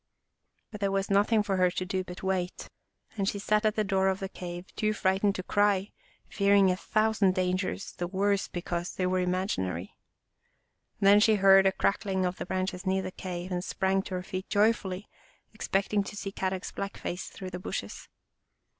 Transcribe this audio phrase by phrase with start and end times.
[0.71, 2.67] "But there was nothing for her to do but wait,
[3.15, 5.91] and she sat at the door of the cave, too frightened to cry,
[6.27, 9.95] fearing a thousand dangers the worse because they were imaginary.
[10.99, 14.15] Then she heard a crack ling of the branches near the cave and sprang to
[14.15, 15.07] her feet joyfully,
[15.53, 18.09] expecting to see Kadok's black face through the bushes.